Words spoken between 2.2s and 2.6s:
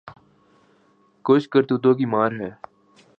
ہے۔